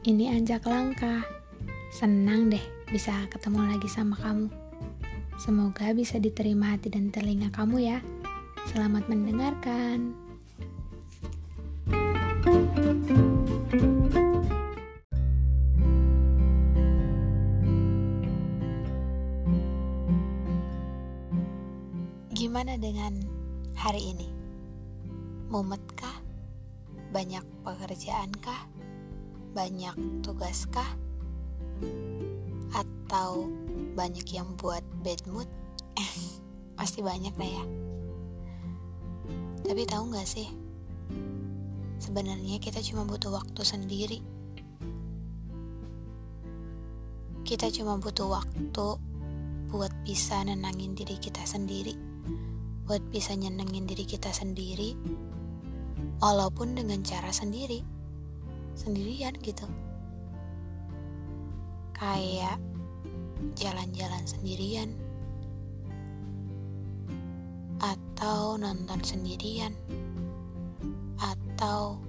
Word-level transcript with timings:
Ini 0.00 0.32
Anjak 0.32 0.64
Langkah. 0.64 1.28
Senang 1.92 2.48
deh 2.48 2.64
bisa 2.88 3.12
ketemu 3.28 3.68
lagi 3.68 3.84
sama 3.84 4.16
kamu. 4.16 4.48
Semoga 5.36 5.92
bisa 5.92 6.16
diterima 6.16 6.72
hati 6.72 6.88
dan 6.88 7.12
telinga 7.12 7.52
kamu 7.52 7.84
ya. 7.84 8.00
Selamat 8.72 9.04
mendengarkan. 9.12 10.16
Gimana 22.32 22.80
dengan 22.80 23.20
hari 23.76 24.16
ini? 24.16 24.32
Mumetkah? 25.52 26.24
Banyak 27.12 27.44
pekerjaankah? 27.68 28.80
Banyak 29.50 29.94
tugas 30.22 30.66
kah? 30.70 30.86
Atau 32.70 33.50
banyak 33.98 34.26
yang 34.30 34.54
buat 34.54 34.82
bad 35.02 35.26
mood? 35.26 35.50
Pasti 36.78 37.02
banyak 37.02 37.34
lah 37.34 37.50
ya. 37.50 37.64
Tapi 39.66 39.82
tahu 39.86 40.14
nggak 40.14 40.28
sih? 40.28 40.48
Sebenarnya 42.00 42.56
kita 42.62 42.80
cuma 42.80 43.04
butuh 43.04 43.34
waktu 43.34 43.62
sendiri. 43.66 44.18
Kita 47.44 47.66
cuma 47.74 47.98
butuh 47.98 48.30
waktu 48.30 48.86
buat 49.70 49.92
bisa 50.06 50.42
nenangin 50.46 50.94
diri 50.94 51.18
kita 51.18 51.42
sendiri. 51.42 51.94
Buat 52.86 53.02
bisa 53.10 53.34
nyenengin 53.34 53.86
diri 53.86 54.06
kita 54.06 54.30
sendiri. 54.30 54.94
Walaupun 56.22 56.74
dengan 56.78 57.02
cara 57.02 57.30
sendiri 57.30 57.99
sendirian 58.80 59.36
gitu. 59.44 59.68
Kayak 61.92 62.56
jalan-jalan 63.60 64.24
sendirian. 64.24 64.96
Atau 67.76 68.56
nonton 68.56 69.00
sendirian. 69.04 69.76
Atau 71.20 72.00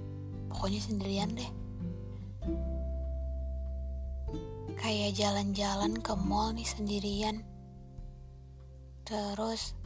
pokoknya 0.48 0.80
sendirian 0.80 1.36
deh. 1.36 1.52
Kayak 4.80 5.12
jalan-jalan 5.14 6.00
ke 6.00 6.16
mall 6.16 6.56
nih 6.56 6.66
sendirian. 6.66 7.44
Terus 9.04 9.76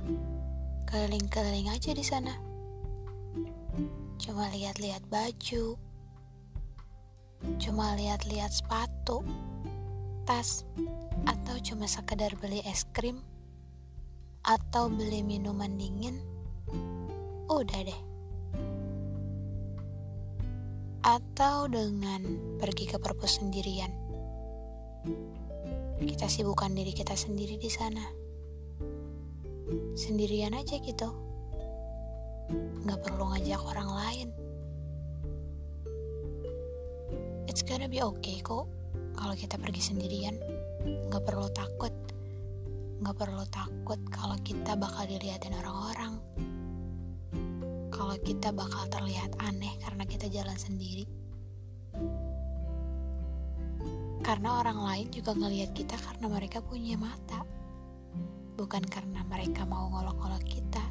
keliling-keliling 0.87 1.67
aja 1.67 1.91
di 1.91 2.07
sana. 2.07 2.33
Cuma 4.23 4.47
lihat-lihat 4.55 5.03
baju 5.11 5.77
cuma 7.59 7.97
lihat-lihat 7.97 8.53
sepatu, 8.53 9.25
tas, 10.25 10.67
atau 11.25 11.56
cuma 11.62 11.89
sekedar 11.91 12.34
beli 12.39 12.61
es 12.67 12.84
krim, 12.91 13.23
atau 14.47 14.87
beli 14.87 15.27
minuman 15.27 15.75
dingin, 15.75 16.23
udah 17.51 17.81
deh. 17.83 18.01
Atau 21.07 21.70
dengan 21.70 22.23
pergi 22.59 22.91
ke 22.91 22.98
perpus 22.98 23.39
sendirian. 23.39 23.95
Kita 26.03 26.27
sibukkan 26.27 26.75
diri 26.75 26.91
kita 26.91 27.14
sendiri 27.14 27.57
di 27.57 27.70
sana. 27.70 28.03
Sendirian 29.95 30.53
aja 30.53 30.77
gitu. 30.83 31.09
Gak 32.83 33.01
perlu 33.07 33.33
ngajak 33.33 33.62
orang 33.62 33.91
lain. 33.91 34.29
It's 37.56 37.64
gonna 37.64 37.89
be 37.89 38.05
okay 38.05 38.44
kok 38.44 38.68
kalau 39.17 39.33
kita 39.33 39.56
pergi 39.56 39.80
sendirian. 39.80 40.36
Gak 41.08 41.24
perlu 41.24 41.48
takut. 41.56 41.89
Gak 43.00 43.17
perlu 43.17 43.40
takut 43.48 43.96
kalau 44.12 44.36
kita 44.44 44.77
bakal 44.77 45.08
dilihatin 45.08 45.56
orang-orang. 45.56 46.20
Kalau 47.89 48.12
kita 48.20 48.52
bakal 48.52 48.84
terlihat 48.92 49.40
aneh 49.40 49.72
karena 49.80 50.05
kita 50.05 50.28
jalan 50.28 50.52
sendiri. 50.52 51.08
Karena 54.20 54.61
orang 54.61 54.77
lain 54.77 55.08
juga 55.08 55.33
ngelihat 55.33 55.73
kita 55.73 55.96
karena 55.96 56.28
mereka 56.28 56.61
punya 56.61 57.00
mata. 57.00 57.40
Bukan 58.61 58.84
karena 58.84 59.24
mereka 59.24 59.64
mau 59.64 59.88
ngolok-ngolok 59.96 60.44
kita. 60.44 60.84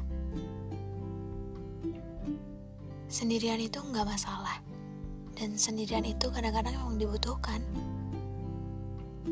Sendirian 3.06 3.62
itu 3.62 3.78
nggak 3.78 4.02
masalah 4.18 4.66
dan 5.36 5.52
sendirian 5.60 6.02
itu 6.08 6.32
kadang-kadang 6.32 6.72
memang 6.80 6.96
dibutuhkan. 6.96 7.60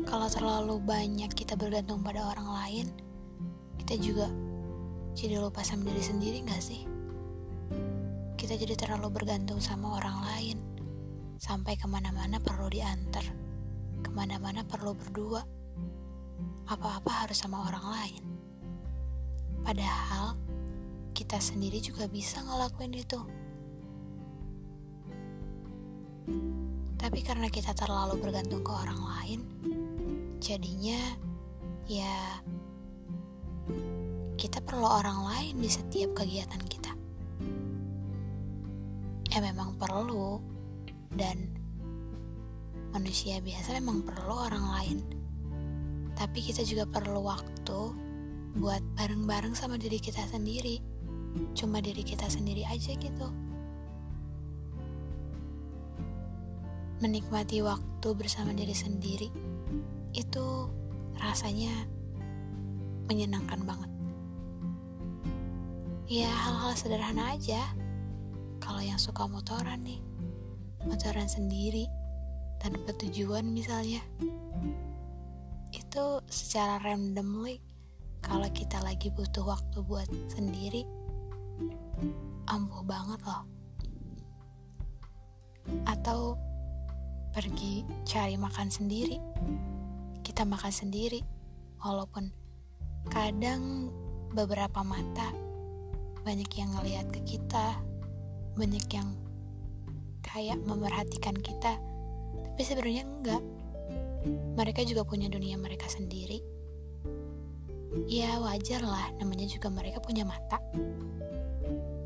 Kalau 0.05 0.29
terlalu 0.29 0.77
banyak 0.85 1.33
kita 1.33 1.57
bergantung 1.57 2.05
pada 2.05 2.29
orang 2.29 2.45
lain, 2.45 2.87
kita 3.81 3.97
juga 3.97 4.29
jadi 5.17 5.41
lupa 5.41 5.65
sama 5.65 5.89
diri 5.89 6.03
sendiri 6.05 6.37
gak 6.45 6.61
sih? 6.61 6.85
Kita 8.37 8.53
jadi 8.53 8.77
terlalu 8.77 9.09
bergantung 9.09 9.57
sama 9.57 9.97
orang 9.97 10.21
lain, 10.29 10.57
sampai 11.41 11.73
ke 11.73 11.89
mana-mana 11.89 12.37
perlu 12.37 12.69
diantar, 12.69 13.25
ke 14.05 14.09
mana-mana 14.13 14.61
perlu 14.61 14.93
berdua, 14.93 15.41
apa-apa 16.69 17.25
harus 17.25 17.41
sama 17.41 17.65
orang 17.65 17.85
lain. 17.89 18.23
Padahal, 19.65 20.37
kita 21.17 21.41
sendiri 21.41 21.81
juga 21.81 22.05
bisa 22.05 22.45
ngelakuin 22.45 22.93
itu. 22.93 23.44
Tapi 26.95 27.19
karena 27.21 27.47
kita 27.51 27.77
terlalu 27.77 28.17
bergantung 28.17 28.65
ke 28.65 28.71
orang 28.73 28.97
lain, 28.97 29.39
jadinya 30.41 30.99
ya 31.85 32.41
kita 34.35 34.61
perlu 34.61 34.85
orang 34.85 35.25
lain 35.25 35.53
di 35.61 35.69
setiap 35.69 36.17
kegiatan 36.17 36.61
kita. 36.65 36.91
Ya 39.29 39.37
memang 39.43 39.77
perlu 39.77 40.39
dan 41.13 41.51
manusia 42.95 43.43
biasa 43.43 43.75
memang 43.77 44.01
perlu 44.01 44.33
orang 44.33 44.65
lain. 44.79 44.97
Tapi 46.15 46.39
kita 46.39 46.63
juga 46.63 46.87
perlu 46.87 47.27
waktu 47.27 47.79
buat 48.55 48.79
bareng-bareng 48.95 49.51
sama 49.51 49.75
diri 49.75 49.99
kita 49.99 50.23
sendiri. 50.31 50.79
Cuma 51.51 51.83
diri 51.83 52.07
kita 52.07 52.31
sendiri 52.31 52.63
aja 52.63 52.95
gitu. 52.95 53.27
Menikmati 57.03 57.59
waktu 57.59 58.07
bersama 58.15 58.55
diri 58.55 58.71
sendiri 58.71 59.27
itu 60.15 60.71
rasanya 61.19 61.71
menyenangkan 63.11 63.61
banget. 63.67 63.91
Ya 66.05 66.29
hal-hal 66.29 66.73
sederhana 66.77 67.33
aja. 67.33 67.65
Kalau 68.61 68.81
yang 68.81 68.97
suka 68.97 69.29
motoran 69.29 69.81
nih, 69.85 70.01
motoran 70.85 71.29
sendiri 71.29 71.85
tanpa 72.61 72.93
tujuan 72.97 73.45
misalnya. 73.51 74.01
Itu 75.75 76.23
secara 76.29 76.81
randomly 76.81 77.61
kalau 78.25 78.49
kita 78.49 78.81
lagi 78.81 79.13
butuh 79.13 79.45
waktu 79.45 79.85
buat 79.85 80.09
sendiri 80.33 80.81
ampuh 82.49 82.81
banget 82.85 83.19
loh. 83.25 83.43
Atau 85.89 86.37
pergi 87.35 87.83
cari 88.07 88.39
makan 88.39 88.71
sendiri. 88.71 89.19
Kita 90.23 90.47
makan 90.47 90.71
sendiri, 90.71 91.19
walaupun 91.83 92.31
kadang 93.11 93.91
beberapa 94.31 94.79
mata 94.87 95.35
banyak 96.23 96.47
yang 96.55 96.71
ngelihat 96.79 97.11
ke 97.11 97.19
kita, 97.27 97.75
banyak 98.55 98.87
yang 98.87 99.11
kayak 100.23 100.63
memerhatikan 100.63 101.35
kita, 101.35 101.75
tapi 102.55 102.61
sebenarnya 102.63 103.03
enggak. 103.03 103.43
Mereka 104.55 104.87
juga 104.87 105.03
punya 105.03 105.27
dunia 105.27 105.59
mereka 105.59 105.91
sendiri. 105.91 106.39
Ya 108.07 108.39
wajar 108.39 108.79
lah, 108.79 109.11
namanya 109.19 109.43
juga 109.45 109.67
mereka 109.67 109.99
punya 109.99 110.23
mata. 110.23 110.57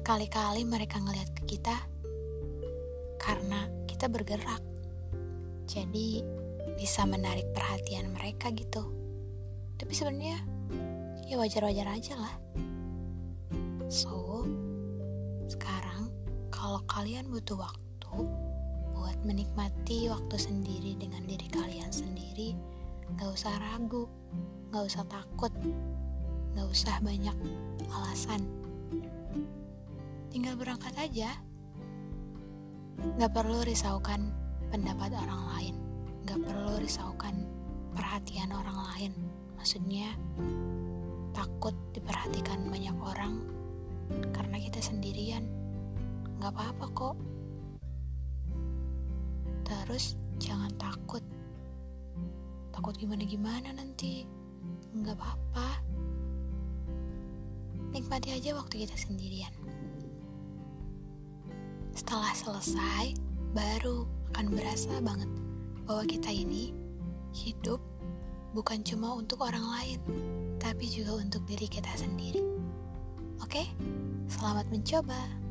Kali-kali 0.01 0.65
mereka 0.65 0.97
ngelihat 0.97 1.37
ke 1.37 1.53
kita 1.55 1.77
karena 3.21 3.69
kita 3.85 4.09
bergerak 4.09 4.78
jadi 5.69 6.25
bisa 6.73 7.05
menarik 7.05 7.45
perhatian 7.53 8.09
mereka 8.09 8.49
gitu. 8.49 8.89
Tapi 9.77 9.93
sebenarnya 9.93 10.41
ya 11.29 11.37
wajar-wajar 11.37 11.85
aja 11.93 12.17
lah. 12.17 12.33
So 13.85 14.49
sekarang 15.45 16.09
kalau 16.49 16.81
kalian 16.89 17.29
butuh 17.29 17.61
waktu 17.61 18.13
buat 18.97 19.17
menikmati 19.21 20.09
waktu 20.09 20.35
sendiri 20.41 20.97
dengan 20.97 21.23
diri 21.29 21.45
kalian 21.53 21.93
sendiri 21.93 22.57
gak 23.15 23.31
usah 23.31 23.53
ragu 23.57 24.05
gak 24.69 24.85
usah 24.85 25.01
takut 25.09 25.53
gak 26.57 26.67
usah 26.69 26.97
banyak 26.99 27.37
alasan. 27.89 28.41
Tinggal 30.29 30.57
berangkat 30.57 30.93
aja. 30.97 31.29
Gak 33.17 33.31
perlu 33.31 33.63
risaukan 33.63 34.33
pendapat 34.69 35.11
orang 35.13 35.43
lain. 35.57 35.75
Gak 36.25 36.39
perlu 36.45 36.77
risaukan 36.77 37.45
perhatian 37.97 38.53
orang 38.53 38.77
lain. 38.93 39.11
Maksudnya, 39.57 40.13
takut 41.33 41.73
diperhatikan 41.91 42.69
banyak 42.69 42.95
orang 43.01 43.43
karena 44.31 44.57
kita 44.61 44.79
sendirian. 44.79 45.45
Gak 46.39 46.53
apa-apa 46.55 46.85
kok. 46.95 47.17
Terus 49.65 50.15
jangan 50.39 50.71
takut. 50.79 51.21
Takut 52.71 52.95
gimana-gimana 52.95 53.75
nanti. 53.75 54.23
Gak 55.03 55.17
apa-apa. 55.17 55.83
Nikmati 57.89 58.37
aja 58.37 58.53
waktu 58.53 58.85
kita 58.85 58.95
sendirian. 58.95 59.51
Setelah 61.97 62.31
selesai, 62.37 63.17
baru 63.51 64.18
akan 64.33 64.45
berasa 64.53 64.93
banget 65.01 65.29
bahwa 65.85 66.03
kita 66.05 66.29
ini 66.29 66.71
hidup 67.33 67.81
bukan 68.53 68.81
cuma 68.81 69.13
untuk 69.13 69.45
orang 69.45 69.65
lain, 69.65 69.99
tapi 70.57 70.89
juga 70.89 71.21
untuk 71.21 71.45
diri 71.45 71.69
kita 71.69 71.89
sendiri. 71.97 72.41
Oke, 73.41 73.65
selamat 74.29 74.69
mencoba. 74.73 75.48